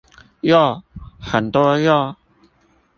[0.41, 0.81] 肉！
[1.19, 2.15] 很多肉！